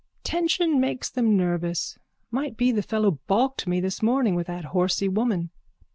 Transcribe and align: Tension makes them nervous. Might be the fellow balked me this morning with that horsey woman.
Tension 0.23 0.79
makes 0.79 1.11
them 1.11 1.37
nervous. 1.37 1.99
Might 2.31 2.57
be 2.57 2.71
the 2.71 2.81
fellow 2.81 3.19
balked 3.27 3.67
me 3.67 3.79
this 3.79 4.01
morning 4.01 4.33
with 4.33 4.47
that 4.47 4.65
horsey 4.73 5.07
woman. 5.07 5.51